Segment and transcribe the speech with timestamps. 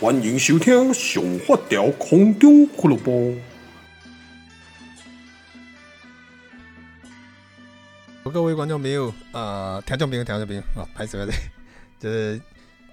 [0.00, 3.36] 欢迎收听《上发条空中俱乐部》。
[8.32, 11.38] 各位观众朋友啊，听众朋友，听众朋友啊，拍摄拍摄，
[12.00, 12.40] 就是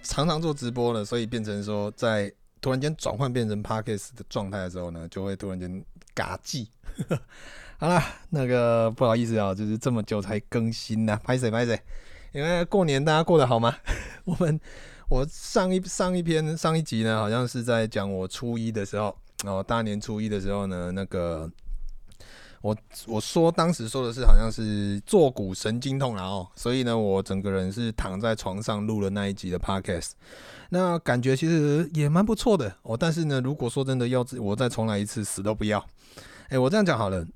[0.03, 5.83] 常常做直播了，所以变成说，在突然间转换变成 Podcast 的状态的时候呢，就会突然间
[6.13, 6.70] 嘎记。
[7.79, 7.99] 好了，
[8.29, 11.75] 那个不好意思啊，就是这么久才更新呢，拍摄拍摄，
[12.31, 13.75] 因为过年大家过得好吗？
[14.23, 14.59] 我们。
[15.12, 19.13] 我上一上一篇上一集呢，好像是在讲我初一的时候，
[19.44, 21.52] 哦，大年初一的时候呢，那个
[22.62, 22.73] 我
[23.08, 30.12] 我说当时说的是好像是坐骨神经痛，然后所以呢，我整个人是躺在床上录了那一集的 podcast，
[30.70, 32.96] 那感觉其实也蛮不错的哦。
[32.96, 35.85] 但是呢，如果说真的要我再重来一次，死都不要。
[36.48, 37.27] 哎，我这样讲好了。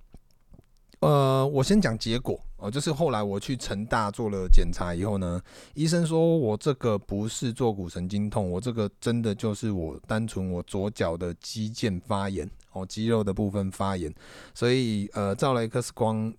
[1.01, 5.39] 呃，我先讲结果哦，就是后来我去成大做了检查以后呢，
[5.75, 14.11] 医生说我这个不是坐骨神经痛，我这个真的就是我单纯我左脚的肌腱发炎哦，肌肉的部分发炎，
[14.55, 16.33] 所以呃，照了 X 光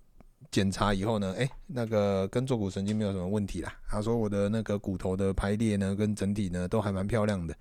[0.51, 3.73] 检查以后呢，诶，那个跟坐骨神经没有什么问题啦。
[3.87, 7.55] 他说我的那个骨头的排列呢，跟整体呢都还蛮漂亮的，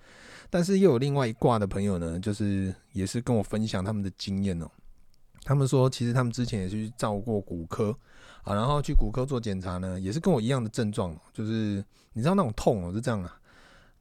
[0.51, 4.69] 但是又有另外一挂的朋友呢，就是也是跟我分享他们的经验哦。
[5.47, 7.97] 他们说，其实他们之前也去照过骨科
[8.43, 13.39] 啊，然后去骨科做检查呢，也是跟我一样的症状，就是你知道那种痛哦，是这样啊，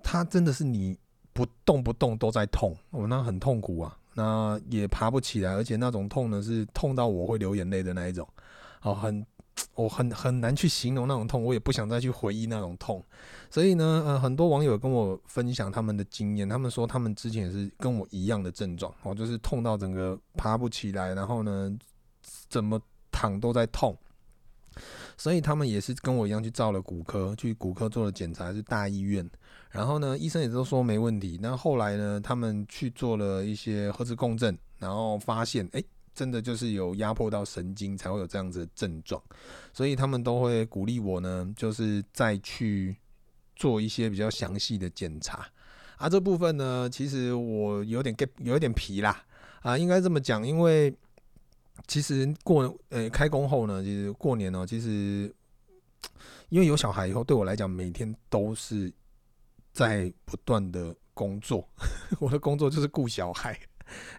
[0.01, 0.97] 他真的是你
[1.33, 8.27] 不动不动都在痛，我，那很痛苦啊，那也爬不起来，而且那种痛呢是痛到我会流眼泪的那一种，
[8.81, 9.23] 哦，很。
[9.73, 13.03] 我很很难去形容那种痛，我也不想再去回忆那种痛，
[13.49, 21.73] 所以呢，呃，很多网友跟我分享他们的经验，他们说他们之前也是跟我一样的症状，哦，就是痛到整个爬不起来，然后呢，
[22.49, 22.79] 怎么
[23.11, 23.97] 躺都在痛，
[25.17, 29.29] 所以他们也是跟我一样去照了骨科，去骨科做了检查，是大医院，
[29.71, 35.83] 然后呢，医生也都说没问题，那后来呢，他们去做了一些核磁共振，然后发现，哎。
[36.15, 39.21] 真的就是有压迫到神经，才会有这样子的症状，
[39.73, 42.95] 所以他们都会鼓励我呢，就是再去
[43.55, 45.45] 做一些比较详细的检查。
[45.97, 49.25] 啊，这部分呢，其实我有点 get，有点皮啦，
[49.61, 50.95] 啊，应该这么讲，因为
[51.87, 55.33] 其实过呃、开工后呢，其实过年呢，其实
[56.49, 58.91] 因为有小孩以后，对我来讲，每天都是
[59.73, 61.67] 在不断的工作，
[62.19, 63.59] 我的工作就是顾小孩。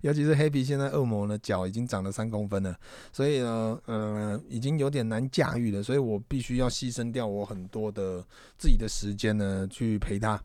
[0.03, 2.77] 尤其是黑皮，现在恶魔呢脚已经长了三公分了，
[3.12, 8.25] 所以呢，呃，已经有点难驾驭了，所以我必须要牺牲掉我很多的
[8.59, 10.41] 自己的时间呢去陪他，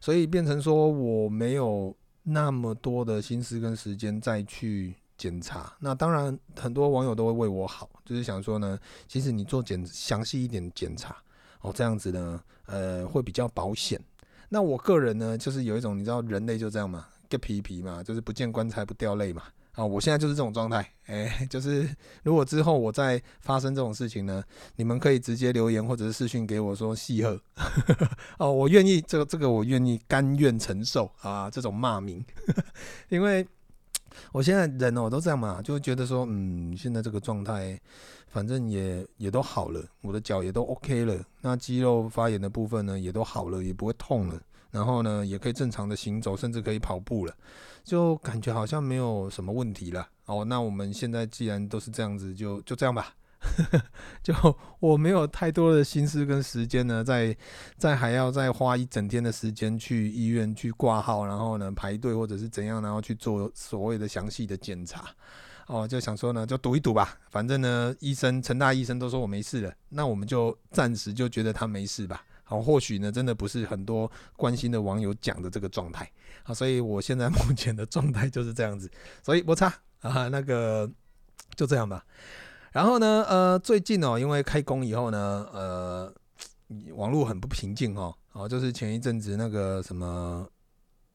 [0.00, 5.72] 所以变成说我没有那么多的心思跟时间再去检查。
[5.80, 11.16] 那当然，很多网友都会为我好，就是想说呢，其实你做检详细一点检查
[11.60, 14.00] 哦，这样子呢，呃，会比较保险。
[14.48, 17.06] 那我个人呢，就是有一种你知道，人类就这样嘛。
[17.38, 19.42] 皮皮嘛，就是不见棺材不掉泪嘛。
[19.72, 20.88] 啊，我现在就是这种状态。
[21.06, 21.88] 哎， 就是
[22.22, 24.40] 如果之后我再发生这种事情呢，
[24.76, 27.40] 你们可以直接留言或者是私讯给我说细贺。
[28.38, 32.24] 哦，我愿意，这个这个我愿意甘愿承受啊，这种骂名。
[33.10, 33.44] 因为
[34.30, 37.76] 我现在人哦都这样嘛，就觉得说，嗯，现在这个状态，
[38.28, 44.40] 反正也也都好了，我的脚也都 OK 了，那肌肉发炎的部分呢也都好了，也不会痛了。
[44.74, 47.34] 然后呢，也可以正常的行走，甚至可以跑步了，
[47.84, 50.08] 就感觉好像没有什么问题了。
[50.26, 53.14] 哦，那我们现在既然都是这样子，就就这样吧。
[54.20, 54.34] 就
[54.80, 57.36] 我没有太多的心思跟时间呢，再
[57.76, 65.04] 再还要再花一整天的时间去医院去挂号，然后呢排队或者是怎样，然后去做所谓的详细的检查。
[65.66, 67.16] 哦，就想说呢，就赌一赌吧。
[67.30, 72.24] 反正呢，医生陈大医生都说我没事了，那我们就暂时就觉得他没事吧。
[72.46, 76.08] 好，或许呢，真的不是很多关心的网友讲的这个状态
[76.42, 78.90] 啊，所以我现在目前的状态就是这样子，
[79.22, 80.88] 所以不差啊，那个
[81.56, 82.04] 就这样吧。
[82.70, 86.14] 然后呢，呃，最近哦，因为开工以后呢，呃，
[86.94, 90.46] 网络很不平静哦，哦，就是前一阵子那个什么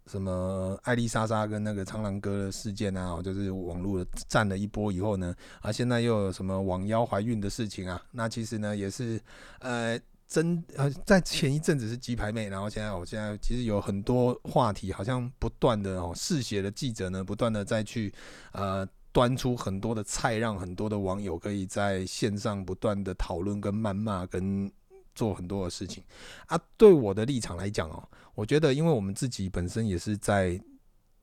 [0.07, 9.21] 什么艾丽莎莎跟那个苍狼哥的事件啊，就是网络战了一波以后呢，啊，现在又有什么网妖怀孕的事情啊，那其实呢也是
[9.59, 9.99] 呃。
[10.29, 18.13] 真呃，在前一阵子是鸡排妹，然后现在我现在其实有很多话题，好像不断的哦，嗜血的记者呢，不断的再去
[18.51, 24.71] 呃端出很多的菜，让很多的网友可以在线上不断的讨论跟谩骂跟
[25.15, 26.03] 做很多的事情
[26.45, 26.59] 啊。
[26.77, 30.61] 对我的立场来讲哦，我觉得因为我们自己本身也是在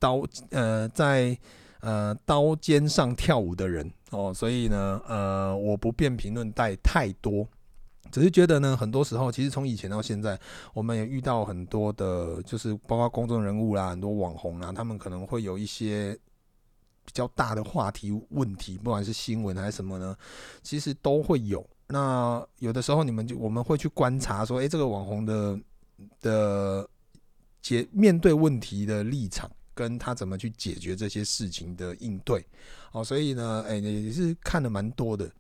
[0.01, 0.21] 刀
[0.51, 1.39] 呃在
[1.79, 7.49] 呃刀尖上跳舞的人哦，所以呢呃我不便评论带太多。
[8.17, 10.41] 只是觉得呢，很多时候其实从以前到现在，
[10.73, 16.19] 我们也遇到很多的，就是包括公众人物啦，很多网红啦，他们可能会有一些
[17.05, 20.17] 比较大的话题问题，不管是新闻还是什么呢，
[20.63, 21.63] 其实都会有。
[21.89, 25.61] 那有的时候你们就我们会去观察说，诶，这个网红的
[26.23, 26.89] 的
[27.61, 32.43] 解面对问题的立场，跟他怎么去解决这些事情的应对，
[32.93, 35.31] 哦，所以呢，哎，也是看了蛮多的。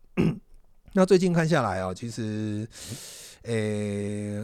[0.96, 2.66] 那最近看下来啊，其实，
[3.42, 4.42] 诶，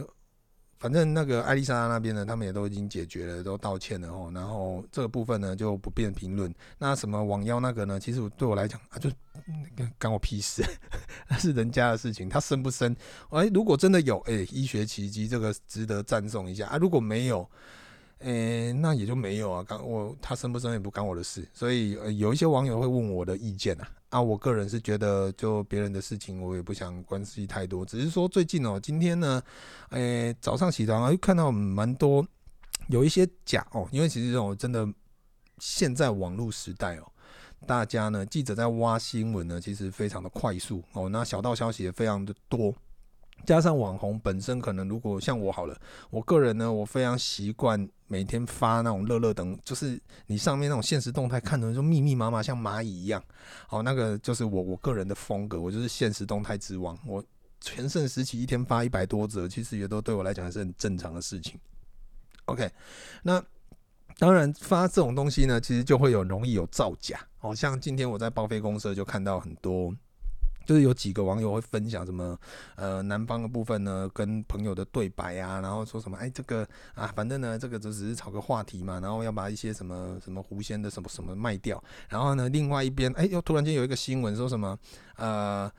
[0.77, 4.31] 反正那个艾丽莎那边呢，他们也都已经解决了，都道歉了哦。
[4.35, 6.53] 然后这个部分呢，就不便评论。
[6.77, 7.99] 那什么网妖那个呢？
[7.99, 9.09] 其实对我来讲啊，就
[9.97, 10.63] 干我屁事，
[11.27, 12.95] 那是人家的事情，他生不生？
[13.31, 16.77] 哎，如果真的有，哎，医学奇迹，这个值得赞颂一下啊。
[16.77, 17.49] 如果没有，
[18.23, 19.63] 诶，那也就没有啊。
[19.67, 21.47] 刚我他生不生也不干我的事。
[21.53, 23.87] 所以，有一些网友会问我的意见啊。
[24.09, 27.83] 啊，我个人是觉得，就别人的事情，我也不想关系太多。
[27.85, 29.41] 只是说最近哦，今天呢，
[29.89, 32.25] 诶、早上起床啊，又看到蛮多
[32.87, 34.87] 有一些假哦，因为其实这种真的，
[35.57, 37.11] 现在网络时代哦，
[37.65, 42.73] 大家呢，记者在挖新闻呢，其实非常的快速哦，那小道消息也非常的多。
[43.45, 45.75] 加上网红本身可能，如果像我好了，
[46.11, 53.19] 我个人呢，我非常习惯每天发那种乐乐等，就是你上面那种现实动态看的就密密麻麻，像蚂蚁一样。
[53.65, 56.95] 好，那个就是我我个人的风格，我就是现实动态之王。
[57.07, 57.23] 我
[57.59, 61.59] 全盛时期一天发一百多则，其实也都对我来讲还是很正常的事情。
[62.45, 62.69] OK，
[63.23, 63.43] 那
[64.19, 67.19] 当然发这种东西呢，其实就会有容易有造假。
[67.39, 69.91] 好像今天我在报废公社就看到很多。
[70.65, 72.37] 就是有几个网友会分享什么，
[72.75, 84.77] 呃，男方的部分呢，跟朋友的对白啊，然后说什么，哎，这个啊，反正呢，这个就只是炒个话题嘛，然后要把一些什么什么狐仙的什么什么卖掉，然后呢，另外一边，哎，又突然间有一个新闻说什么，
[85.17, 85.71] 呃，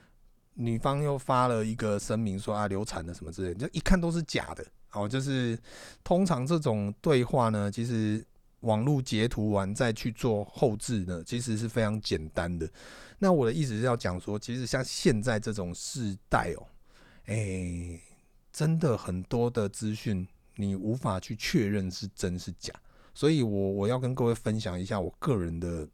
[0.55, 5.59] 女方又发了一个声明说啊，流产了什么之类，就一看都是假的，哦，就是
[6.03, 8.25] 通常这种对话呢，其实
[8.61, 12.69] 网络截图完再去做后置呢，其实是非常简单的。
[13.19, 16.67] 那我的意思是要讲说，其实像现在这种世代哦，
[17.27, 18.01] 诶，
[18.53, 20.27] 真的很多的资讯
[20.57, 22.75] 你无法去确认是真是假，
[23.15, 25.89] 所以我我要跟各位分享一下我个人的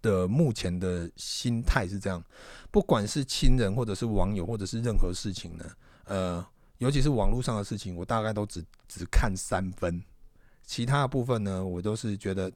[0.00, 2.24] 的目前的心态是这样，
[2.70, 5.64] 不管是亲人或者是网友或者是任何事情呢，
[6.04, 6.46] 呃，
[6.78, 10.02] 尤其是网络上的事情，我大概都只只看三分，
[10.62, 12.50] 其他的部分呢，我都是觉得。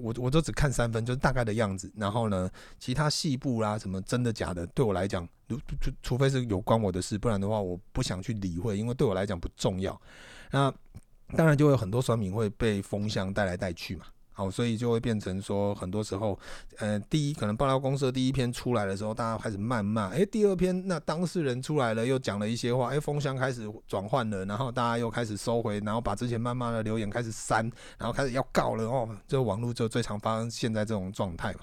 [0.00, 1.92] 我我都只看三分，就是大概的样子。
[1.96, 10.00] 然后呢，其他细部啦，什么真的假的，对我来讲，除除除非是有关我的事，不然的话，我不想去理会，因为对我来讲不重要。
[10.50, 10.72] 那
[11.36, 14.06] 当然就会有很多酸民会被风向带来带去嘛。
[14.42, 16.36] 好，所以就会变成说，很多时候，
[16.78, 27.62] 呃，第一可能爆料公社第一篇出来的时候，大家开始谩骂，诶，第二篇那当事人出来了，又讲了一些话，诶，风向开始转换了，然后大家又开始收回，然后把之前谩骂的留言开始删，
[27.98, 31.60] 然后开始要告了哦，就网络就最常发生现在这种状态嘛。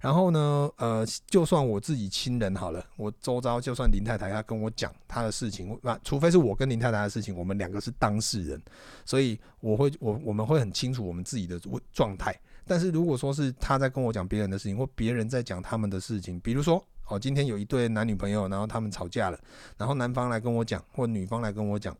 [0.00, 8.60] 然后呢，呃，就算我自己亲人好了，我周遭就算林太太她跟我讲她的事情，那除非是我跟林太太的事情，我们两个是当事人，
[9.04, 11.60] 所以我会我我们会很清楚我们自己的
[11.92, 12.34] 状态。
[12.66, 19.38] 但是如果说是他在跟我讲别人的事情，或别人在讲他们的事情，比如说哦，今天有一对男女朋友，然后他们吵架了，
[19.76, 21.94] 然后男方来跟我讲，或女方来跟我讲，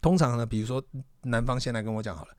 [0.00, 0.82] 通常呢，比如说
[1.22, 2.30] 男方先来跟我讲好了。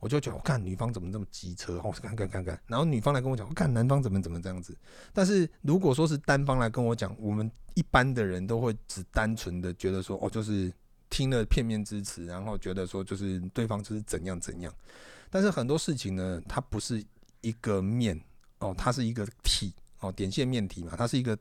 [0.00, 4.76] 我就觉得，我看女方怎么这么机车，我看看看看，然后女方来跟我讲，我看男方怎么怎么这样子。
[5.12, 10.72] 但是如果说是单方来跟我讲，我们一般的人都会只单纯的觉得说，哦，就是
[11.10, 14.72] 听了片面之词，然后觉得说就是对方就是怎样怎样。
[15.28, 17.04] 但是很多事情呢，它不是
[17.42, 18.20] 一个面
[18.58, 21.38] 哦，它是一个体哦，点线面体嘛，它是一个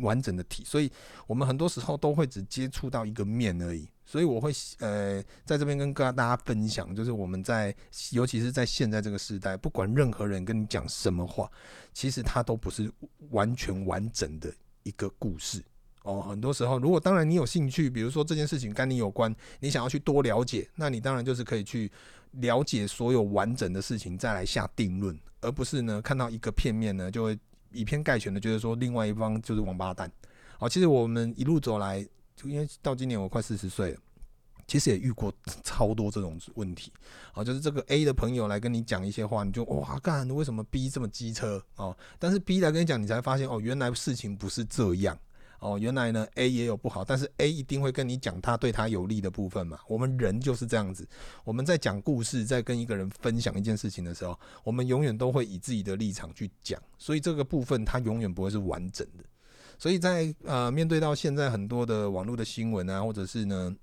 [0.00, 0.90] 完整的体，所以
[1.26, 3.88] 我们很多时候都会只接触到一个面而已。
[4.04, 7.74] 所以我会呃在这边跟大家分享，就是我们在
[8.10, 11.50] 尤其是在现在这个时代，不管任何人跟你讲什么话，
[11.94, 12.92] 其实它都不是
[13.30, 15.62] 完全完整的一个故事
[16.02, 16.20] 哦。
[16.20, 21.90] 很多时候，如果当然你有兴趣，比如说这件事情跟你有关，你想要去多了解，那你当然就是可以去
[22.32, 27.38] 了解所有完整的事情，再来下定论，而不是呢看到一个片面呢就会
[27.74, 30.10] 以偏概全的觉得说另外一方就是王八蛋。
[30.58, 32.06] 好，其实我们一路走来。
[32.34, 34.00] 就因为到今年我快四十岁了，
[34.66, 35.30] 其实也遇过
[35.62, 36.90] 超多这种问题。
[37.34, 41.94] 哦，就是这个 A 的朋友来跟你讲一些话，你就哇干，为什么 B 这么机车哦？
[42.18, 45.16] 但是 B 来跟你讲，你才发现哦，原来事情不是这样
[45.62, 45.78] 哦。
[45.78, 49.78] 原来呢 A 也有不好，但是 A 一定会跟你讲他对他有利的部分嘛。
[49.88, 51.08] 我们人就是这样子，
[51.44, 59.24] 我们在讲故事，在跟一个人分享一件事情的时候，我们永远都会以自己的立场去讲，所以这个部分它永远不会是完整的。
[59.78, 63.74] 所以在呃面对到现在很多的网络的新闻啊，或者是呢，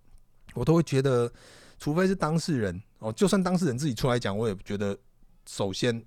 [0.53, 1.29] 我都会觉得，
[1.77, 4.97] 除非是当事人哦，就算当事人自己出来讲，我也觉得，
[5.45, 6.01] 首先，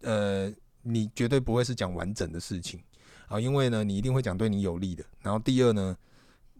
[0.00, 0.52] 呃，
[0.82, 2.80] 你绝对不会是讲完整的事情
[3.30, 5.04] 啊，因为呢，你一定会讲对你有利的。
[5.22, 5.96] 然后第二呢，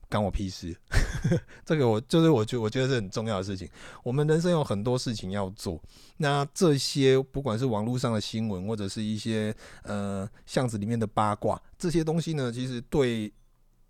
[0.09, 0.73] 干我屁事，
[1.67, 3.69] 这个我就是我觉我觉得是很重要的事情。
[4.05, 5.83] 我们人生有很多事情要做，
[6.17, 13.33] 那这些不管是网络上的新闻，或者是一些呃巷子里面的八卦，这些东西呢，其实对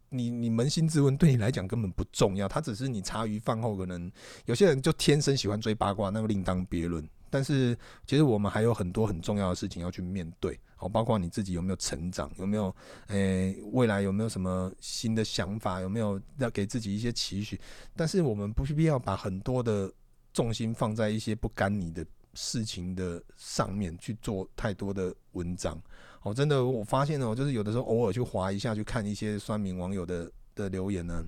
[0.08, 2.49] 你你扪心自问，对你来讲根本不重要。
[2.49, 4.10] 它只是你茶余饭后可能
[4.46, 7.06] 有些人就天生喜欢追八卦，那个另当别论。
[7.30, 12.75] 但是其实我们还有很多很重要的事情要去面对，好，包括你自己有没有成长，有没有，
[13.06, 17.58] 诶、未来有没有什么新的想法，有没有要给自己一些期许？
[17.94, 19.90] 但是我们不必要把很多的
[20.32, 25.80] 重心放在一些不干你的事情的上面去做太多的文章。
[26.22, 31.25] 哦，真的，我发现呢，就是有的时候偶尔去划一下，去看一些酸民网友的的留言呢，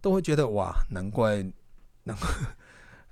[0.00, 1.42] 都会觉得哇，难怪，
[2.04, 2.28] 难怪。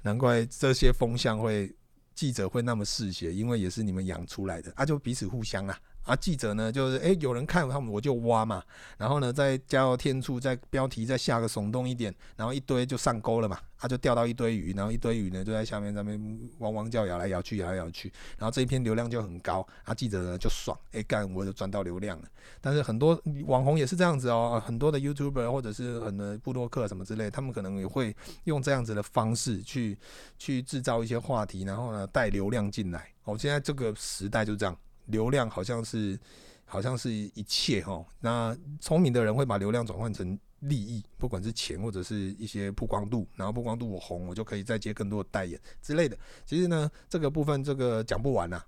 [0.03, 1.75] 难怪这些风向会
[2.15, 5.79] 记者会那么嗜血，因为也是你们养出来的啊，就彼此互相啊。
[6.05, 8.63] 啊，记者呢，就是诶、有人看他们，我就挖嘛。
[8.99, 13.59] 然后呢，再加油添醋，再标题再下个耸动一点，然后一堆就上钩了嘛。
[13.79, 18.13] 他、就钓到一堆鱼，然后一堆鱼呢就在下面那边汪汪叫，咬来咬去，咬来咬去。
[18.39, 22.29] 然后这一篇流量就很高，啊，记者呢就爽，诶、干我就赚到流量了。
[22.61, 29.99] 但是很多网红也是这样子哦，很多的 YouTuber 或者是很多布洛克什么之类，他们可能也会用这样子的方式去
[30.39, 33.09] 去制造一些话题，然后呢带流量进来。
[33.25, 34.77] 哦，现在这个时代就这样。
[35.07, 36.19] 流量好像是，
[36.65, 38.05] 好像是一切哈。
[38.21, 46.17] 那聪明的人会把流量转换成利益，不管是钱或者是一些曝光度，然后曝光度我红，我就可以再接更多的代言之类的。
[46.47, 48.63] 其实呢，这个部分这个讲不完呐。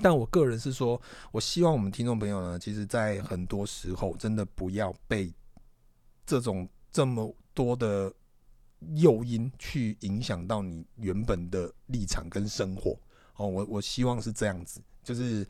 [0.00, 1.00] 但我个人是说，
[1.32, 5.32] 我希望我们听众朋友呢，其实在很多时候真的不要被
[6.24, 8.12] 这种这么多的
[8.94, 12.96] 诱因去影响到你原本的立场跟生活。
[13.36, 14.80] 哦，我我希望是这样子，
[15.14, 15.46] 就是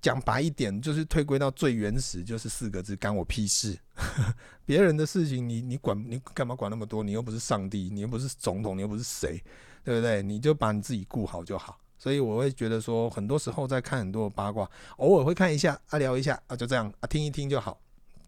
[0.00, 3.76] 讲白一点，就是退归到最原始，就是四个字：干我屁事。
[4.64, 7.02] 别人的事情你，你管你干嘛管那么多？
[7.02, 9.42] 你又不是上帝，你又不是总统，你又不是谁，
[9.82, 10.22] 对不对？
[10.22, 11.78] 你就把你自己顾好就好。
[11.98, 14.68] 所以我会觉得说，很多时候在看很多的八卦，
[14.98, 17.78] 偶尔会看一下啊，聊一下啊，就这样啊，听一听就好。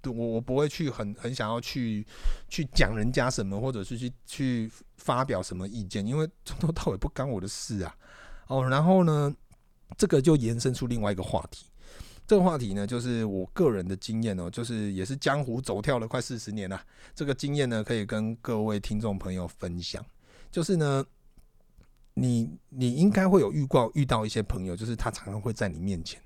[0.05, 2.07] 我我不会去很很想要去
[2.47, 7.97] 去讲人家什么，或者是去去发表什么意见，因为从头到尾不干我的事啊。
[8.49, 9.35] 哦，然后呢，
[9.97, 11.67] 这个就延伸出另外一个话题。
[12.27, 16.81] 这个话题呢，就是我个人的经验哦，就是也是江湖走跳了快四十年了。
[17.15, 20.03] 这个经验呢，可以跟各位听众朋友分享。
[20.51, 21.05] 就是呢，
[22.15, 26.19] 你你应该会有遇过遇到一些朋友，就是他常常会在你面前，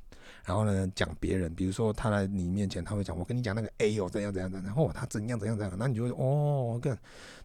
[0.44, 6.96] 然后呢讲别人，比如说他来你面前，他会讲我跟你讲那个 A 哦怎样怎样怎样，然后他怎样怎样怎样，那你就会哦，跟，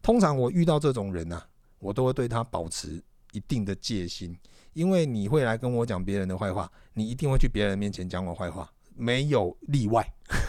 [0.01, 1.43] 通常我遇到这种人啊，
[1.79, 3.01] 我都会对他保持
[3.33, 4.33] 一定的戒心。
[4.71, 10.03] 因为你会来跟我讲别人的坏话，你一定会去别人面前讲我坏话，没有例外，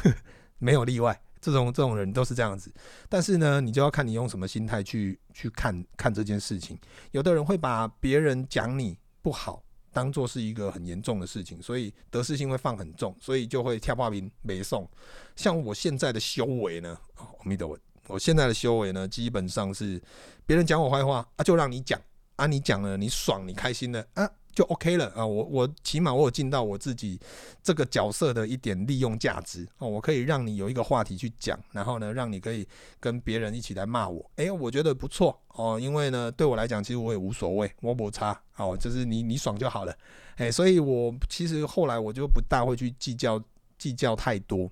[0.59, 1.21] 没有例外。
[1.41, 2.73] 这种这种人都是这样子。
[3.07, 6.79] 但是呢，你就要看你用什么心态去去看看这件事情。
[7.11, 9.63] 有的人会把别人讲你不好
[9.93, 14.89] 当做是一个很严重的事情，所以得失心会放很重，所以就会跳爆名没送。
[15.37, 20.01] 像我现在的修为呢，阿弥陀佛，我现在的修为呢，基本上是
[20.47, 22.01] 别人讲我坏话啊，就让你讲。
[22.37, 25.25] 啊，你讲了，你爽，你开心了，啊，就 OK 了啊。
[25.25, 27.19] 我我起码我有尽到我自己
[27.63, 29.89] 这个角色的一点利用价值哦。
[29.89, 32.67] 我可以让你有一个话题去讲，然后呢，让你可以
[32.99, 34.29] 跟别人一起来骂我。
[34.37, 39.97] 哎，我觉得不错哦，因为呢，对我来讲，其实我也无所谓，我不差哦，就是你你爽就好了。
[40.37, 43.41] 哎，所以我其实后来我就不大会去计较
[43.79, 44.69] 计较太多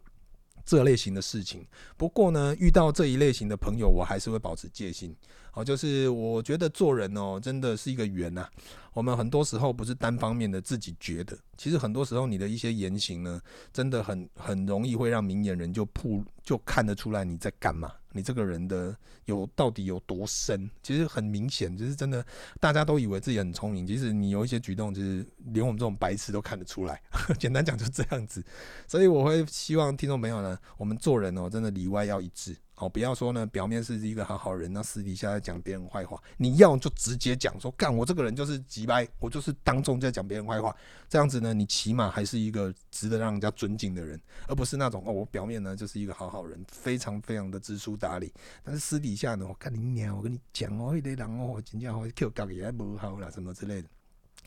[0.64, 1.66] 这类型的事情。
[1.96, 5.14] 不过呢，遇到这一类型的朋友，我还是会保持戒心。
[5.54, 8.48] 哦，就是我觉得做人哦，真的是一个缘呐。
[8.94, 13.40] 我们很多时候不是单方面的自己觉得，其实很多时候你的一些言行呢，
[13.70, 22.24] 真的很很容易会让明眼人就铺就看得出来你在干嘛，你这个人的有到底有多深，其实很明显，就是真的
[22.60, 27.00] 大家都以为自己很聪明，其实你有一些举动，就是连我们这种白痴都看得出来。
[27.38, 28.44] 简单讲就这样子，
[28.86, 32.56] 所以我会希望听众朋友呢，我们做人哦，真的里外要一致。
[32.82, 36.20] 哦，不要说呢，表面是一个好好人，那私底下在讲别人坏话。
[36.36, 40.74] 你要就直接讲说，干我这个人就是急掰，我就是当众在讲别人坏话。
[41.08, 48.32] 这样子呢，你起码还是一个值得让人家尊敬的人，而不是那种哦，我表面呢就是一个好好人，非常非常的知书达理，
[48.64, 53.88] 但是私底下呢，我看你娘，我跟你讲哦，一堆人哦，真正哦，Q 搞也不好啦，什么之类的。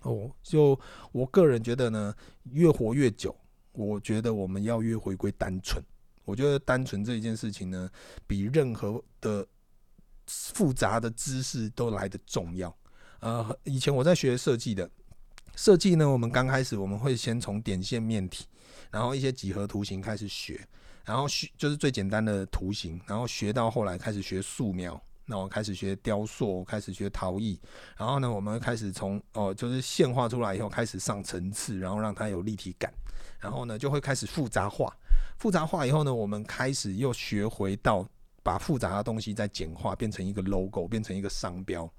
[0.01, 0.77] 哦，就
[1.13, 2.13] 我个人觉得呢，
[2.51, 3.33] 越活越久，
[3.71, 5.81] 我觉得我们要越回归单纯。
[6.25, 7.89] 我觉得单纯这一件事情呢，
[8.27, 9.47] 比任何的
[10.27, 12.75] 复杂的知识都来得重要。
[13.19, 14.89] 呃，以前我在学设计的
[15.55, 18.45] 设计呢，我们刚开始我们会先从点线面体，
[18.91, 20.59] 然后一些几何图形开始学，
[21.05, 25.01] 然后学就是最简单的图形，然后学到后来开始学素描。
[25.25, 27.59] 那我开始学雕塑，开始学陶艺，
[27.97, 32.93] 然后呢，我们开始从哦，就是线画出来以后，开始上层次，然后让它有立体感，
[33.39, 34.95] 然后呢，就会开始复杂化。
[35.37, 38.07] 复杂化以后呢，我们开始又学回到
[38.43, 41.91] 把复杂的东西再简化，变成一个 logo，变成一个商标。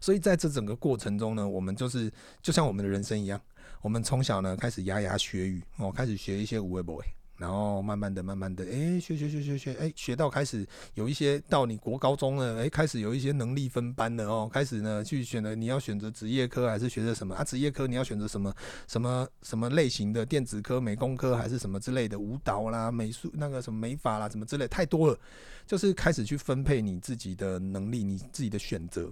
[0.00, 3.40] 所以在这整个过程中呢，我们就是就像我们的人生一样，
[3.82, 7.04] 我们从小呢开始牙牙学语，哦，开始学一些无为 boy。
[7.38, 17.44] 然后慢慢的、慢慢的，哎，学学学学学，哎，学到开始有一些到你国高中了，哎，开始有一些能力分班了哦，开始呢去选择你要选择职业科还是学择什么啊？
[17.44, 18.52] 职业科你要选择什么
[18.88, 25.16] 什么什么类型的电子科、美工科还是什么之类的舞蹈啦、美术那个什么美法啦，什么之类太多了，
[25.64, 29.08] 就是开始去分配你自己的能力，你自己的选择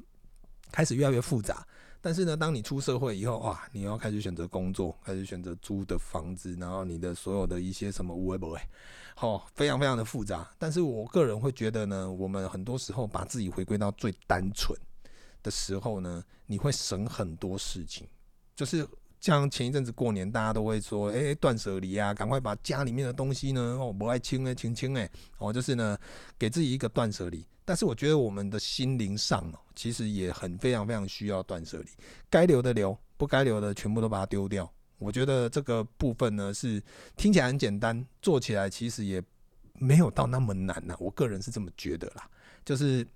[0.72, 1.64] 开始越来越复杂。
[2.00, 8.60] 但是呢，当你出社会以后，哇，你要开始选择工作，开始选择租的房子，然后你的所有的一些什么无为不为，
[9.14, 10.48] 好，非常非常的复杂。
[10.58, 14.78] 但是我个人会觉得呢，我们很多时候把自己回归到最单纯
[15.42, 18.06] 的时候呢，你会省很多事情，
[18.54, 18.86] 就是。
[19.18, 25.98] 像前一阵子过年，大家都会说，哎，断舍离啊，赶快把家里面的东西呢，哦，不爱清哎，清清哎，哦，就是呢，
[26.38, 27.44] 给自己一个断舍离。
[27.66, 31.88] 但是我觉得我们的心灵上哦，其实也很非常非常需要断舍离，
[32.30, 34.72] 该留的留，不该留的全部都把它丢掉。
[34.98, 36.82] 我觉得这个部分呢，是
[37.16, 39.22] 听起来很简单，做起来其实也
[39.74, 40.94] 没有到那么难呐。
[40.98, 42.30] 我个人是这么觉得啦，
[42.64, 43.06] 就是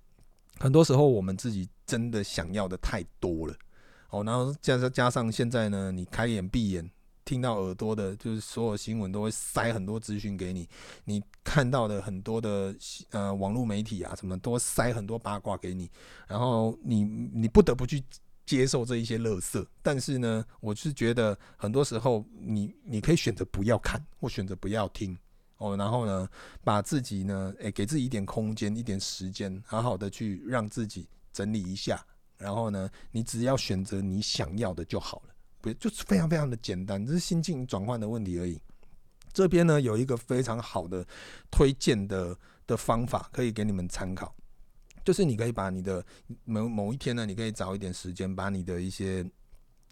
[0.59, 3.55] 很多时候我们自己真的想要的太多了。
[4.09, 6.87] 哦，然后加上加上现在呢，你开眼闭眼
[7.31, 10.67] 听到耳朵的，就是所有新闻都会塞很多资讯给你，
[11.05, 12.75] 你看到的很多的
[13.11, 15.89] 呃网络媒体啊，什么都塞很多八卦给你，
[16.27, 18.03] 然后你你不得不去
[18.45, 19.65] 接受这一些垃圾。
[19.81, 25.17] 但是呢，我是觉得很多时候你你可以选择不要看，或选择不要听
[25.55, 26.27] 哦，然后呢，
[26.65, 32.05] 把自己呢，诶，给自己一点空间，一点时间，好好的去让自己整理一下。
[32.37, 38.59] 然后呢，你只要选择你想要的就好了，不就是非常非常的简单，只是心境转换的问题而已。
[39.31, 41.05] 这边呢，有一个非常好的
[41.49, 44.35] 推荐的的方法可以给你们参考，
[45.05, 46.05] 就是你可以把你的
[46.43, 49.25] 某某一天呢，你可以找一点时间，把你的一些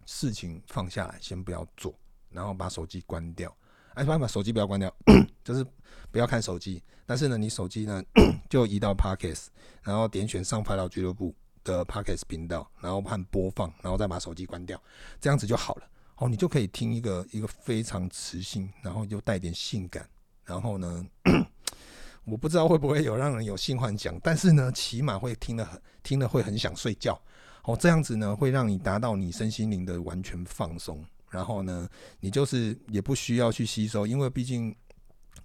[0.05, 1.97] 事情放下来，先不要做，
[2.32, 3.55] 然后把手机关掉。
[3.93, 4.93] 哎，不把手机不要关掉，
[5.43, 5.65] 就是
[6.12, 6.82] 不要看手机。
[7.05, 8.03] 但是呢，你手机呢
[8.49, 9.47] 就移到 Parkes，
[9.84, 14.82] 然后点选上发条俱乐部的 Podcast 频道，然后按播放，然后再把手机关掉，
[15.19, 15.84] 这样子就好了。
[16.17, 20.06] 哦，你就可以听一个一个非常磁性，然后又带点性感，
[20.43, 21.06] 然后呢，
[22.26, 27.17] 我不知道会不会有让人有性幻想，但是呢，起码会听得很听得会很想睡觉。
[27.63, 31.02] 哦，这样子呢，会让你达到你身心灵的完全放松。
[31.30, 31.88] 然后呢，
[32.19, 34.76] 你就是也不需要去吸收，因为毕竟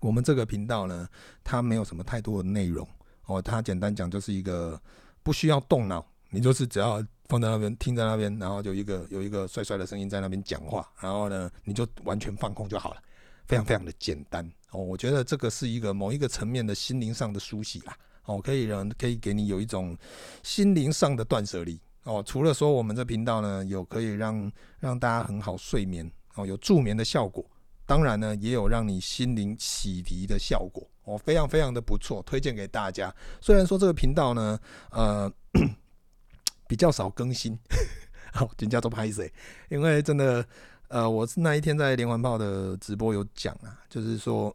[0.01, 1.09] 我们这个频道呢，
[1.45, 2.85] 它没有什么太多的内容。
[3.27, 4.81] 哦，它简单讲就是一个。
[5.25, 13.03] 不需要动脑，你就是只要放在那边听在那边，然后就一个有一个帅帅的声音在那边讲话，然后呢，你就完全放空就好了，
[13.47, 14.81] 非常非常的简单哦。
[14.81, 19.97] 我觉得这个是一个某一个层面的心灵上的梳洗啦，哦，可以让可以给你有一种
[20.43, 22.23] 心灵上的断舍离哦。
[22.25, 27.43] 除了说我们这频道呢有可以让让大家很好睡眠哦，有助眠的效果，
[27.87, 30.87] 当然呢也有让你心灵洗涤的效果。
[31.05, 33.15] 哦，非常非常的不错，推荐给大家。
[33.41, 34.59] 虽然说这个频道呢，
[34.91, 35.31] 呃，
[36.67, 37.59] 比较少更新，
[38.33, 39.33] 好，人家都拍谁？
[39.69, 40.45] 因为真的，
[40.89, 44.55] 呃，我是那一天在连环炮的直播有讲啊，就是说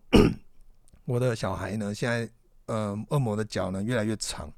[1.05, 2.29] 我的小孩呢，现在
[2.65, 4.51] 呃，恶魔的脚呢越来越长，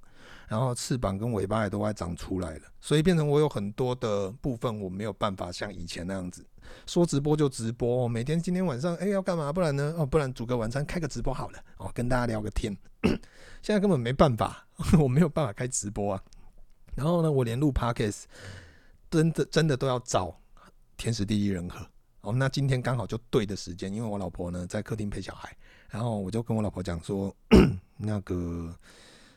[0.48, 6.46] 然后翅膀跟尾巴也都快长出来了，所以变成我有很多的部分我没有办法像以前那样子。
[6.86, 9.52] 说直播就直播，每天今天晚上哎、要干嘛？
[9.52, 9.94] 不然呢？
[9.98, 12.76] 哦，不然煮个晚餐，开个直播好了哦，跟大家聊个天。
[13.62, 14.68] 现在根本没办法，
[15.00, 16.24] 我没有办法开直播啊。
[16.96, 18.24] 然后呢，我连录 Podcast
[19.10, 20.40] 真的真的都要找
[20.98, 21.86] 天时地利人和
[22.22, 22.34] 哦。
[22.34, 25.56] 那今天刚好就对的时间，因为我老婆呢在客厅陪小孩，
[25.90, 27.36] 然后我就跟我老婆讲说，
[27.98, 28.76] 那个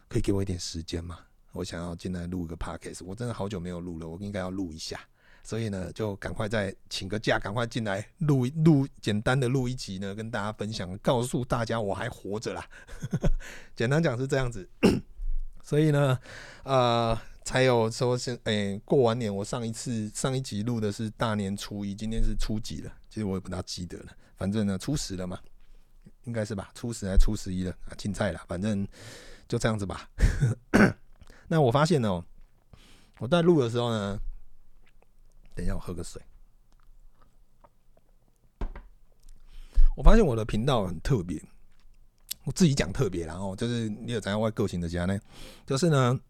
[0.08, 1.18] 可以给我一点时间吗？
[1.52, 4.98] 我想要进来录一个 Podcast，我真的好久没有录了，我应该要录一下。
[5.44, 12.66] 所以呢，就赶快再请个假，赶快进来录录简单的录一集呢，跟大家分享，告诉大家我还活着啦。
[13.76, 14.68] 简单讲是这样子，
[15.62, 16.18] 所以呢，
[16.64, 22.90] 呃，才有说是，哎、过完年，我上一次上一集录的是大年初一，今天是初几了？
[23.10, 25.38] 其实我也不大记得了，反正呢，初十了嘛。
[26.24, 26.70] 应该是吧？
[26.74, 28.88] 初十还初十一了啊，青菜了，反正
[29.46, 30.08] 就这样子吧。
[31.48, 32.24] 那我发现呢、喔，
[33.18, 34.18] 我在录的时候呢，
[35.54, 36.20] 等一下我喝个水。
[39.96, 41.40] 我发现我的频道很特别，
[42.42, 45.18] 我自己讲特别，然后就是你有怎样外个性的家呢？
[45.64, 46.20] 就是呢，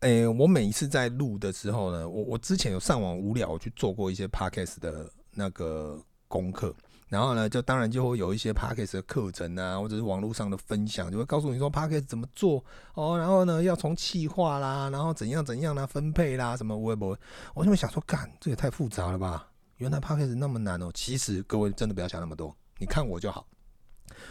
[0.00, 5.98] 诶、我每一次在录的时候呢，我我之前有上网无聊去做过一些 podcast 的那个
[6.28, 6.74] 功课。
[7.12, 13.18] 然后呢，就当然就会有一些 Podcast 的课程啊，或者是网络上的分享，就会告诉你说 Podcast 怎么做哦。
[13.18, 17.14] 然后呢，要从企划啦，然后怎样怎样啦，分配啦，什么微博。
[17.52, 19.46] 我就会想说，干，这也太复杂了吧？
[19.76, 20.90] 原来 Podcast 那么难哦。
[20.94, 23.46] 其实各位真的不要想那么多，你看我就好。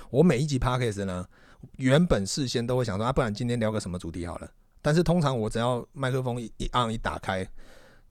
[0.10, 1.24] 我每一集 Podcast 呢，
[1.78, 4.50] 原本事先都会想说啊，不然今天聊个什么主题好了。
[4.82, 7.48] 但是通常我只要麦克风一一按一打开，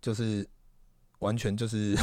[0.01, 0.49] 就是
[1.19, 1.97] 完全就是。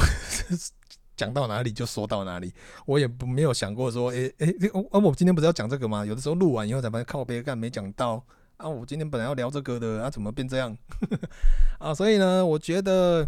[1.18, 2.52] 讲到哪里就说到哪里，
[2.86, 6.06] 我也不没有想过说，诶诶，我我今天不是要讲这个吗？
[6.06, 8.24] 有的时候录完以后才发现靠别干没讲到
[8.56, 10.74] 啊，我今天本来要聊这个的啊，怎么变这样
[11.80, 11.92] 啊？
[11.92, 13.26] 所以呢，我觉得，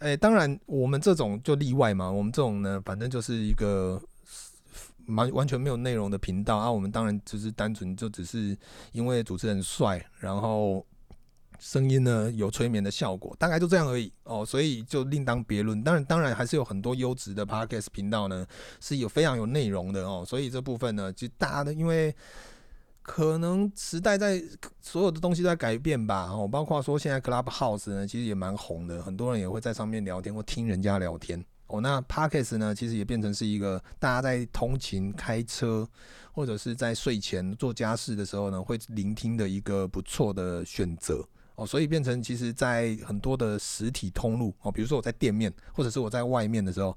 [0.00, 3.98] 诶，当然我们这种就例外嘛，我们这种呢，反正就是一个
[5.06, 8.54] 完完全没有内容的频道啊，我们当然就是单纯就只是
[8.92, 10.84] 因为主持人帅，然后。
[11.60, 15.80] 声音呢有催眠的效果，大概就这样而已哦，所以就另当别论。
[15.84, 18.46] 当然，当然还是有很多优质的 Podcast 频道呢，
[18.80, 20.24] 是有非常有内容的哦。
[20.26, 22.16] 所以这部分呢，其实大家的，因为
[23.02, 24.42] 可能时代在
[24.80, 31.80] 所有的东西都在改变吧哦，包括说现在 Clubhouse 呢，其实也蛮红的，很多人也会在上面聊天或听人家聊天哦。
[31.82, 35.86] 那 Podcast 呢，其实也变成是一个大家在通勤、开车
[36.32, 41.22] 或者是在睡前做家事的时候呢，会聆听的一个不错的选择。
[41.60, 46.96] 哦，所以变成其实，在很多的实体通路哦，比如说我在店面，或者是我在外面的时候，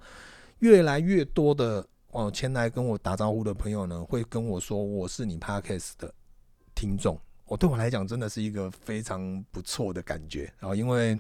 [0.60, 6.14] 越来越多的哦前来跟我打招呼的朋友呢，会跟我说我是你 Podcast 的
[6.74, 7.20] 听众。
[7.46, 11.20] 我，对我来讲真的是一个非常不错的感觉啊，因为。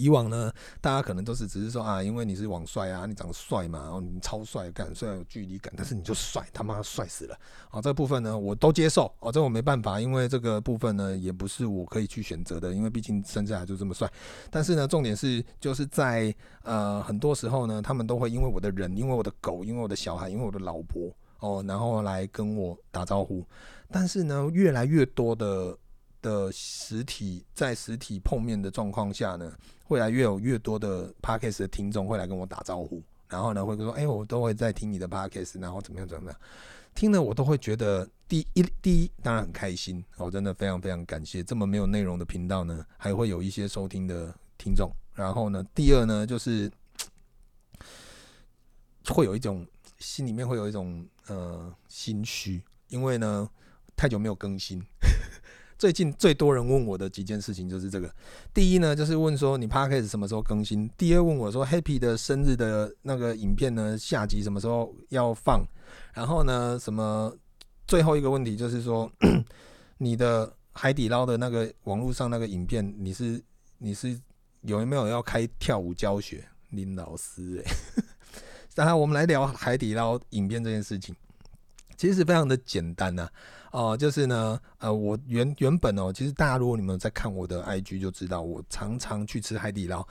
[0.00, 7.38] 以往呢，大家可能都是只是说啊，因为你是网帅啊，你长得帅嘛，然后你超帅，感虽然有距离感，但是你就帅，他妈帅死了。
[7.68, 9.12] 好，这部分呢，我都接受。
[9.20, 14.10] 哦，这我没办法，因为这个部分呢，也不是我可以去选择的，因为毕竟生下来就这么帅。
[14.50, 23.44] 但是呢，重点是就是在呃，很多时候呢，他们都会因为我的人，因为我的狗，因为我的小孩，因为我的老婆哦，然后来跟我打招呼。
[23.90, 25.76] 但是呢，越来越多的。
[26.22, 29.52] 的实体在实体碰面的状况下呢，
[29.84, 36.40] 会来越有越多的 Podcast 的听众会来跟我打招呼，然后呢会说，哎、我都会在听你的 Podcast，然后怎么样怎么样，
[36.94, 46.70] 听了我都会觉得第一第一当然很开心，我真的非常非常感谢这么没有内容的频道呢，还会有一些收听的听众，然后呢，第二呢就是
[49.08, 49.66] 会有一种
[49.98, 53.48] 心里面会有一种呃心虚，因为呢
[53.96, 54.84] 太久没有更新。
[55.80, 58.14] 最近最多人问我的几件事情就是这个。
[58.52, 60.86] 第一呢，就是问说你 Podcast 什么时候更新？
[60.98, 65.64] 第二问我说 Happy 的生日的那个影片呢，下集什么时候要放？
[66.12, 67.34] 然后呢，什么？
[67.86, 69.10] 最后一个问题就是说，
[69.96, 73.42] 你的海底捞的那个网络上那个影片，你是
[73.78, 74.20] 你是
[74.60, 76.44] 有没有要开跳舞教学？
[76.72, 77.72] 林老师哎，
[78.76, 81.16] 然我们来聊海底捞影片这件事情，
[82.00, 83.28] 其实非常的简单呐、
[83.72, 90.02] 哦，就是呢，呃，我原原本哦，其实大家如果你们在看我的 IG 就知道，我常常去吃海底捞。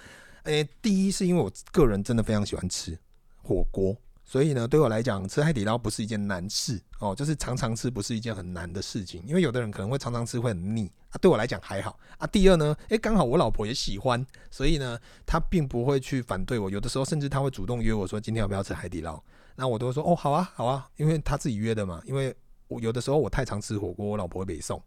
[0.44, 2.96] 诶、第一是因为我个人真的非常喜欢吃
[3.42, 9.24] 火锅，所以呢，对我来讲，吃海底捞不是一件难事哦，就是常常吃不是一件很难的事情。
[9.26, 12.28] 因为有的人可能会常常吃会很腻啊，对我来讲还好啊。
[12.28, 19.20] 第二呢，诶、欸，刚好我老婆也喜欢，所以呢，她并不会去反对我，有的时候甚至她会主动约我说今天要不要吃海底捞，
[19.60, 22.36] 那我都会说哦，好啊，好啊，因为他自己约的嘛，因为。
[22.70, 24.80] 我有的时候我太常吃火锅，我老婆会北送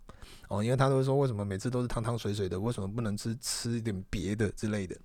[0.46, 4.96] 哦，因为他都会说为什么每次都是汤汤水水的，为什么不能吃吃一点别的之类的，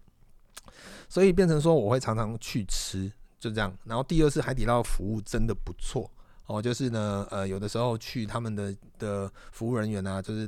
[1.09, 3.75] 所以变成说我会常常去吃，就这样。
[3.83, 6.07] 然后第二是海底捞服务真的不错
[6.45, 10.47] 哦，就是呢，呃，有的时候去他们的的服务人员啊，就是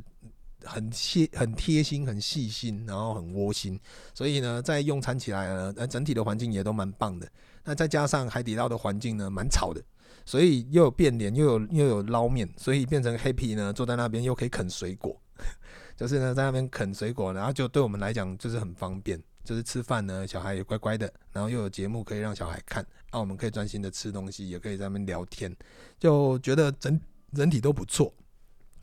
[0.63, 3.79] 很贴很贴心、很细心，然后很窝心，
[4.13, 7.27] 所以呢，在用餐起来呢，呃，整体的环境也都蛮棒的。
[7.63, 9.81] 那再加上海底捞的环境呢，蛮吵的。
[10.25, 15.19] 所以又有变脸，又有又有捞面，所以变成 Happy 呢，坐在那边又可以啃水果，
[15.97, 25.55] 就是呢在那边啃水果，然后就对我们来讲就是很方便，就是吃饭呢小孩也乖乖的，然后又有节目可以让小孩看，那我们可以专心的吃东西，也可以在那边聊天，
[25.97, 26.99] 就觉得整
[27.33, 28.13] 整体都不错。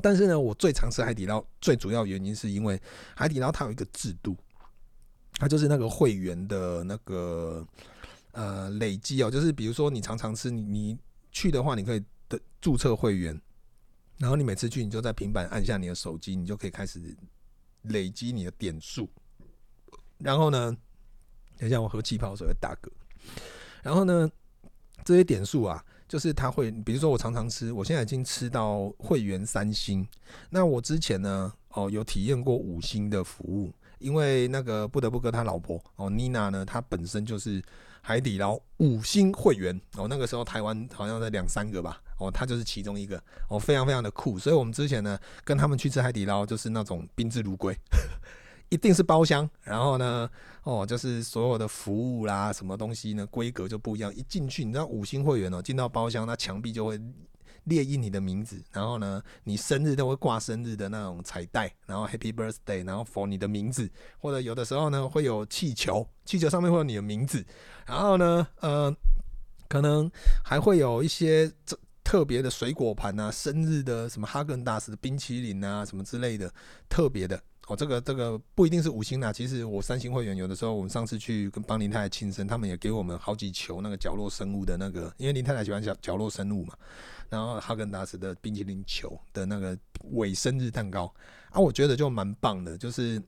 [0.02, 2.80] 但是呢，我最常吃海底捞最主要原因是因为
[3.14, 4.36] 海底捞它有一个制度，
[5.34, 7.64] 它就是那个会员的那个
[8.36, 10.98] 呃累积哦，就是比如说你常常吃你你。
[11.32, 13.38] 去的话，你可以的注册会员，
[14.16, 17.14] 然后你每次去，你就在平板按下你的手机，你就可以开始
[17.82, 19.06] 累积你的点数。
[20.16, 20.74] 然后呢，
[21.58, 22.88] 等一下我喝气泡水会打嗝。
[23.82, 24.30] 然后呢，
[25.04, 30.08] 这些点数啊，就是他会，比如说我常常吃，我现在已经吃到会员三星。
[30.48, 37.62] 那我之前呢，哦，有体验过五星的服务，因为那个不得不跟他老婆哦，妮娜呢，她本身就是
[38.06, 40.06] 海底捞五星会员哦。
[40.08, 44.38] 那个时候台湾好像在两三个吧，哦，他就是其中一个哦，非常非常的酷。
[44.38, 47.76] 所以我们之前呢，跟他们去吃海底捞，就是那种宾至如归。
[48.70, 50.30] 一定是包厢，然后呢，
[50.62, 54.14] 哦，就是所有的服务啦，什么东西呢，规格就不一样。
[54.14, 57.00] 一进去，你知道五星会员哦，进到包厢，那墙壁就会
[57.66, 67.44] 列印你的名字，然后呢，你生日都会挂生日的那种彩带，然后 Happy Birthday，然后 for 你的名字，或者有的时候呢会有气球，气球上面会有你的名字，
[67.86, 68.92] 然后呢，呃，
[69.68, 70.10] 可能
[70.44, 76.52] 还会有一些这特别的水果盘啊，生日的什么哈根达斯的冰淇淋啊，什么之类的
[76.88, 77.42] 特别的。
[77.68, 79.32] 哦，这个这个不一定是五星啦。
[79.32, 86.76] 其实我三星会员有的时候，我们上次去跟帮林太太庆生，他们也给我们好几球那个角落生物的那个，因为林太太喜欢角角落生物嘛。
[87.28, 89.78] 然后哈根达斯的冰淇淋球的那个
[90.12, 91.12] 伪生日蛋糕
[91.50, 92.76] 啊，我觉得就蛮棒的。
[92.78, 93.22] 就是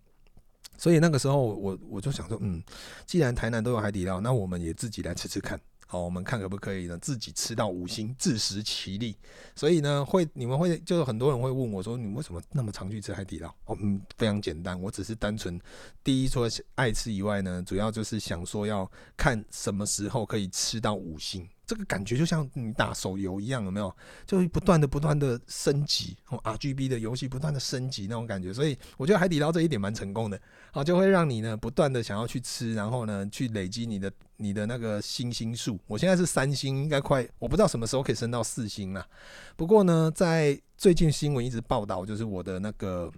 [0.76, 2.62] 所以那个时候我我就想说，嗯，
[3.06, 5.60] 既然台南都有海底捞，那我们也自己来吃吃看。
[5.90, 6.98] 好，我们看可不可以呢？
[6.98, 9.16] 自己吃到五星，自食其力。
[9.56, 13.48] 所以呢，会你们会就很多人会问我说，你为什么那么常去吃海底捞？
[13.64, 15.58] 哦，嗯，非常简单，我只是单纯
[16.04, 21.48] 第一说爱吃以外呢，主要就是想说要看什么时候可以吃到五星。
[21.68, 23.94] 这个感觉就像你打手游一样，有没有？
[24.24, 28.54] 就会不断的、不断的升级，RGB 的游戏不断的升级那种感觉。
[28.54, 30.40] 所以我觉得海底捞这一点蛮成功的，
[30.72, 35.78] 好，就会让你呢不断的想要去吃，然后呢去累积你的你的那个星星数。
[35.86, 39.06] 我现在是三星，应该快，我不知道什么时候可以升到四星了。
[39.54, 43.12] 不过呢，在最近新闻一直报道，就是我的那个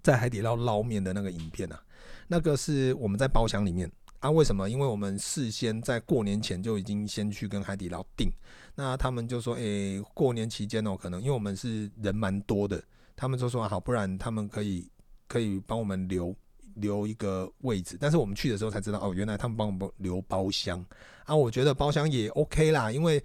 [0.00, 1.82] 在海底捞捞面的那个影片啊，
[2.28, 3.90] 那个是我们在包厢里面。
[4.24, 4.70] 啊，为什么？
[4.70, 8.30] 因为我们事先在过年前就已经先去跟海底捞订，
[8.74, 12.82] 那他们就说，诶、过年期间哦，可能因为我们是人蛮多的，
[13.14, 14.90] 他们就说好，不然他们可以
[15.28, 16.34] 可以帮我们留
[16.76, 17.98] 留一个位置。
[18.00, 20.82] 但是我们去的时候才知道，哦，原来他们帮我们留包厢
[21.26, 21.36] 啊。
[21.36, 23.22] 我觉得包厢也 OK 啦，因为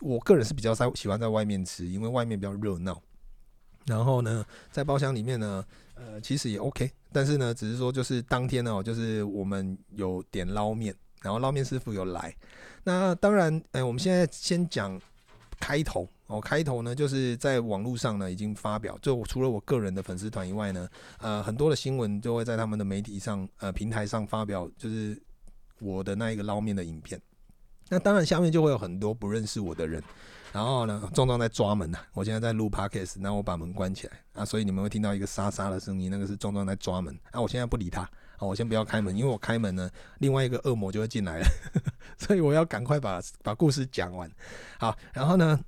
[0.00, 2.98] 我个人是比较在喜欢在外面吃，因为外面比较热闹。
[3.84, 5.62] 然后呢，在包厢里面呢。
[6.00, 12.34] 呃，其实也 OK，但是呢，只是说就是当天呢，就是我们有点捞面，然后捞面师傅有来。
[12.82, 14.98] 那当然，哎、我们现在先讲
[15.60, 16.40] 开头哦。
[16.40, 25.20] 开头呢，就是在网络上呢已经发表，就除了我个人的粉丝团以外呢，呃，很多的新闻就会在他们的媒体上呃平台上发表，就是
[25.80, 27.20] 我的那一个捞面的影片。
[27.90, 30.02] 那当然，下面就会有很多不认识我的人。
[30.52, 37.40] 然后呢，壮壮在抓门呐、我现在在录 podcast，那我把门关起来啊，所以你们会听到一个沙沙的声音，那个是壮壮在抓门啊。
[37.40, 38.02] 我现在不理他，
[38.36, 41.46] 好，我先不要开门，因为我开门呢，另外一个恶魔就会进来了，
[42.18, 44.28] 所以我要赶快把把故事讲完。
[44.78, 45.58] 好，然后呢，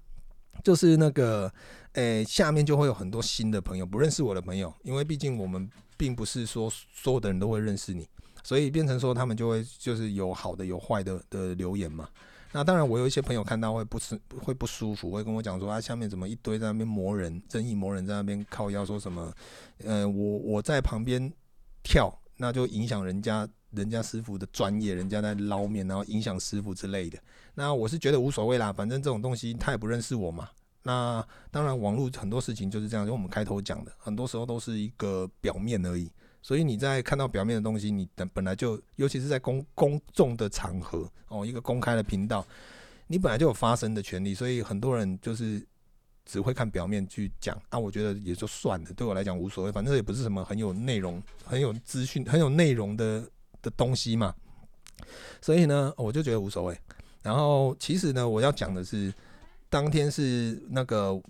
[0.65, 1.53] 就是那个，
[1.93, 8.09] 诶、下面就会有很多新的朋友，不认识我的朋友，因为毕竟我们并不是说所有的人都会认识你，
[8.43, 12.09] 所以变成说他们就会就是有好的有坏的的留言嘛。
[12.53, 19.33] 那当然，我有一些朋友看到会不是会不舒服，会跟我讲说啊，下面怎么一堆在那边磨人，正义磨人在那边靠腰说什么？
[19.85, 21.33] 呃，我我在旁边
[21.83, 27.19] 跳，那就影响人家人家师傅的专业，人家在捞面，然后影响师傅之类的。
[27.55, 30.51] 那我是觉得无所谓啦，反正这种东西他也不认识我嘛。
[30.83, 36.11] 那当然，网络很多事情就是这样，就我们开头讲的，很多时候都是一个表面而已。
[36.43, 42.45] 所以你在看到表面的东西，你本本来就，尤其是在公公众的场合哦，一个公开的频道，
[43.07, 44.35] 你本来就有发声的权利。
[44.35, 45.65] 所以很多人就是
[46.27, 53.25] 只会看表面去讲啊，我觉得也就算了，对我来讲无所谓，反正也不是什么很有内容、很有资讯、很有内容的
[53.63, 54.35] 的东西嘛。
[55.41, 56.77] 所以呢，我就觉得无所谓。
[57.23, 59.15] 然后其实呢，我要讲的是，
[59.71, 61.23] 当天是那个。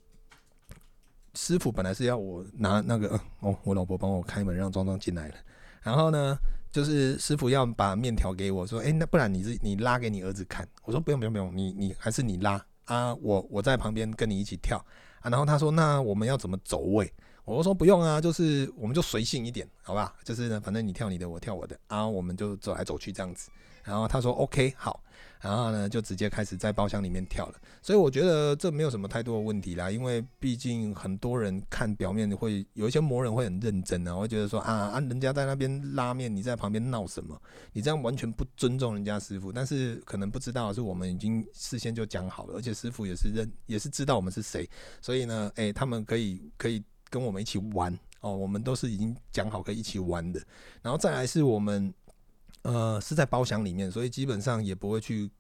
[1.35, 5.35] 师傅本来是要我拿那个哦，我老婆帮我开门让壮壮进来了。
[5.83, 6.37] 然后呢，
[6.71, 10.67] 就是师傅要把面条给我说，哎、那不然你是你拉给你儿子看？
[10.85, 14.79] 我说不用不用不用，你你还是你拉啊，我我在旁边跟你一起跳
[15.21, 15.31] 啊。
[15.31, 17.13] 然后他说，那我们要怎么走位？
[17.45, 20.15] 我说不用啊，就是我们就随性一点，好吧？
[20.23, 23.51] 就是呢，反正你跳你的，我跳我的，然后我们就走来走去这样子。
[23.83, 25.03] 然后他说 OK 好，
[25.43, 27.55] 然后呢就直接开始在包厢里面跳了。
[27.83, 37.37] 所以我觉得这没有什么太多的问题啦，因为毕竟很多人看表面会有一些魔人会很认真啊，会觉得说啊啊人家在那边拉面，你在旁边闹什么？
[37.73, 39.53] 你这样完全不尊重人家师傅。
[39.53, 44.69] 但是可能不知道是我们已经事先就讲好了，而且师傅也是认也是知道我们是谁，
[45.01, 50.41] 所以呢，诶，他们可以可以跟我们一起玩哦，我们都是已经讲好可以一起玩的。
[50.83, 51.93] 然后再来是我们。
[52.63, 55.31] 呃，是在包厢里面，所以基本上也不会去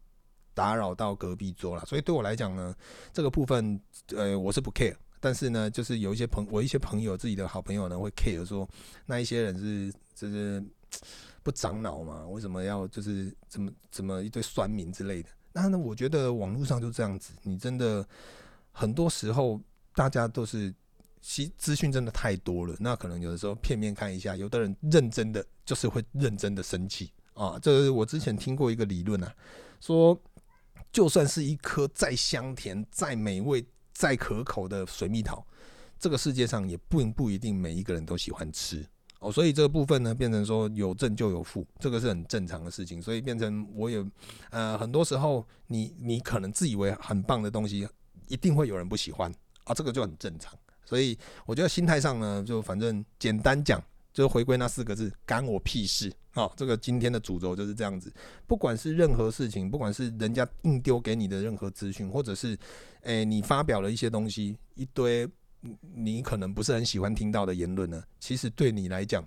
[0.55, 1.85] 打扰到隔壁桌了。
[1.87, 2.75] 所以对我来讲呢，
[3.13, 3.81] 这个部分，
[4.17, 4.97] 呃，我是不 care。
[5.21, 8.69] 但是呢，就是有一些朋，我一些朋友自己的好朋友呢，会 care 说，
[9.07, 10.63] 那一些人是就是
[11.45, 12.27] 不长脑嘛？
[12.27, 15.29] 为什么要就是怎么怎么一堆酸民之类的？
[15.53, 18.07] 那呢，我觉得网络上就这样子，你真的
[18.73, 19.61] 很多时候
[19.95, 20.75] 大家都是。
[21.23, 27.57] 其资讯真的太多了，那可能有的时候片面看一下，有的人认真的就是会认真的生气啊。
[27.63, 29.33] 这是我之前听过一个理论啊，
[29.81, 30.21] 说
[30.91, 35.47] 就算是一颗再香甜、再美味、再可口的水蜜桃，
[35.97, 38.85] 这个世界上也不不一定每一个人都喜欢吃
[39.21, 39.31] 哦。
[39.31, 43.01] 所以这个部分呢，变成说有正就有负，这个是很正常的事情。
[43.01, 44.05] 所以变成我也
[44.51, 47.89] 呃，很多时候你你可能自以为很棒的东西，
[48.27, 49.33] 一定会有人不喜欢
[49.65, 50.53] 啊，这个就很正常。
[50.85, 56.13] 所以我觉得心态上呢，就反正简单讲，就回归那四个字，干我屁事。
[56.35, 58.13] 好，这个今天的主轴就是这样子。
[58.47, 62.59] 不管是任何事情，不管是人家硬丢给你的任何资讯，或者是
[63.03, 65.29] 诶、你发表了一些东西，一堆
[65.95, 69.23] 你可能不是很喜欢听到的言论呢，其实对你来讲，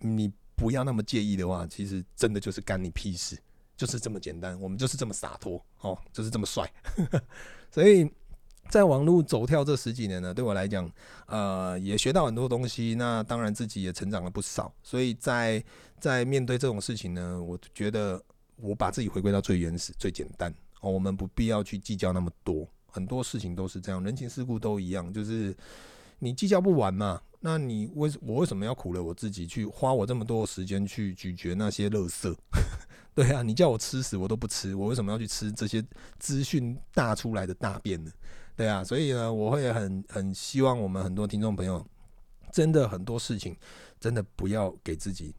[0.00, 3.38] 你不要那么介意的话，其实真的就是干你屁事，
[3.76, 4.60] 就是这么简单。
[4.60, 6.70] 我们就是这么洒脱，哦，就是这么帅。
[7.70, 8.10] 所以。
[8.70, 10.90] 在网络走跳这十几年呢，对我来讲，
[11.26, 12.94] 呃，也学到很多东西。
[12.94, 14.72] 那当然自己也成长了不少。
[14.82, 15.62] 所以在
[15.98, 18.22] 在面对这种事情呢，我觉得
[18.56, 20.54] 我把自己回归到最原始、最简单。
[20.80, 25.54] 哦，我们不必要去计较那么多，很多事情都是这样，人情世故都一样，就是
[26.20, 27.20] 你计较不完嘛。
[27.40, 32.34] 那你为我为什么要苦了我自己去花我这么多时间去咀嚼那些垃圾？
[33.14, 35.84] 对啊，你叫我吃屎我都不吃，我为什么要去吃这些
[36.18, 38.10] 资讯大出来的大便呢？
[38.60, 41.82] 对啊，所以呢，我会很很希望我们很多听众朋友，
[42.52, 43.56] 真的很多事情，
[43.98, 45.34] 真的不要给自己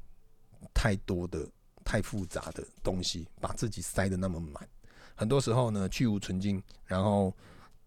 [0.74, 1.48] 太多的、
[1.84, 4.68] 太复杂的东西，把自己塞得那么满。
[5.14, 7.32] 很多时候呢，去芜存菁，然后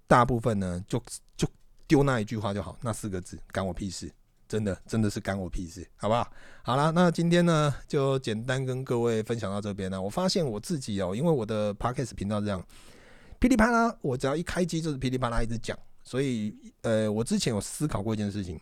[0.06, 1.02] 大部分呢，就
[1.36, 1.48] 就
[1.88, 4.08] 丢那一句话就好，那四个字，干我屁事。
[4.46, 6.30] 真的真的是干我屁事，好不好？
[6.62, 10.00] 好了，那今天呢，就简单跟各位分享到这边了。
[10.00, 12.64] 我发现我自己哦，因为我的 Podcast 频道这样。
[13.44, 18.58] 噼里啪啦，我只要一开机就是噼里啪啦一直讲，所以呃，我之前有思考过一件事情，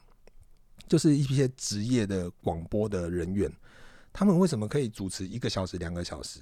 [0.88, 3.48] 就是一些职业的广播的人员，
[4.12, 6.40] 他们为什么可以主持一个小时、两个小时，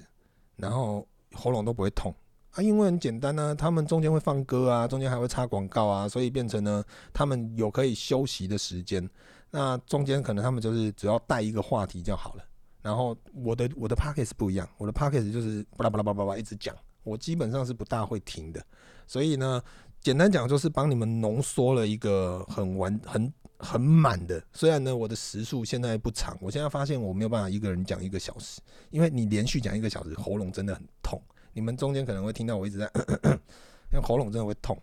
[0.55, 2.11] 然后喉咙都不会痛
[2.53, 2.63] 啊？
[2.63, 9.07] 因为很简单呢、他们中间会放歌啊，中间还会插广告啊，所以变成呢，他们有可以休息的时间。
[9.51, 12.43] 那中间可能他们就是只要带一个话题就好了。
[12.81, 16.75] 然后我的我的 Podcast 不一样，我的 Podcast 就是巴拉巴拉巴拉巴拉一直讲。
[17.03, 18.63] 我基本上是不大会停的，
[19.07, 19.61] 所以呢，
[20.01, 24.43] 简单讲就是帮你们浓缩了一个很完、很很满的。
[24.53, 31.21] 虽然呢，我的时数现在不长，我现在发现我没有办法一个人讲一个小时，因为你连续讲一个小时，喉咙真的很痛。
[31.53, 33.33] 你们中间可能会听到我一直在咳咳咳，
[33.91, 34.79] 因为喉咙真的会痛。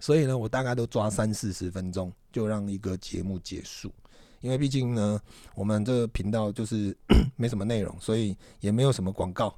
[0.00, 3.92] 所以呢，我大概都抓三四十分钟就让一个节目结束，
[4.40, 5.20] 因为毕竟呢，
[5.54, 6.96] 我们这个频道就是
[7.36, 9.56] 没什么内容，所以也没有什么广告。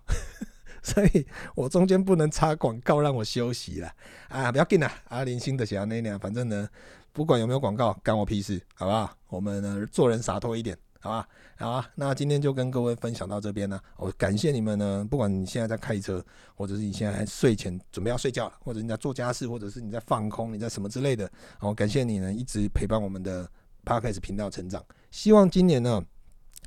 [0.85, 3.91] 所以我中间不能插广告让我休息了
[4.29, 4.53] 啊！
[4.53, 6.69] 不要紧啦，阿林新的小那那，反正呢，
[7.11, 9.17] 不管有没有广告，干我屁事，好不好？
[9.29, 11.27] 我们呢做人洒脱一点，好吧？
[11.57, 13.81] 好啊，那今天就跟各位分享到这边呢。
[13.97, 16.23] 我感谢你们呢，不管你现在在开车，
[16.55, 23.49] 或者是你现在睡前准备要睡觉了，或者你在做家事，或者是你在放空，你在什么之类的，好，感谢你呢一直陪伴我们的
[23.87, 24.85] Podcast 频道成长。
[25.11, 26.05] 希望今年呢。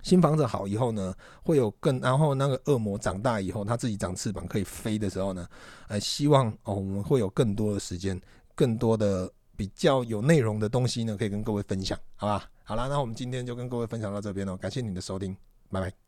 [0.07, 5.45] 新房子好以后呢，会有更，然后那个恶魔长大以后，它自己长翅膀可以飞的时候呢，
[5.89, 8.17] 呃，希望哦，我们会有更多的时间，
[8.55, 12.49] 更多的比较有内容的东西呢，可以跟各位分享，好吧？
[12.63, 15.35] 好啦，那我们今天就跟各位分享到这边了，感谢你的收听，
[15.69, 16.06] 拜拜。